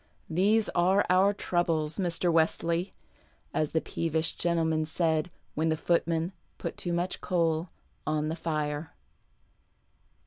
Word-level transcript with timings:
"These 0.41 0.67
arc 0.69 1.05
our 1.11 1.31
troubles, 1.31 1.99
Mr. 1.99 2.33
Wesley," 2.33 2.91
as 3.53 3.69
the 3.69 3.81
peevish 3.81 4.31
gentleman 4.35 4.83
said 4.83 5.29
when 5.53 5.69
the 5.69 5.77
footman 5.77 6.31
put 6.57 6.75
too 6.75 6.91
much 6.91 7.21
coal 7.21 7.67
on 8.07 8.27
the 8.27 8.35
fire. 8.35 8.95